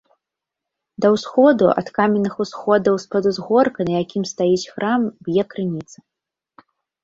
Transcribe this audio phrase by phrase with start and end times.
[1.03, 5.97] Да ўсходу ад каменных усходаў з-пад узгорка, на якім стаіць храм, б'е крыніца.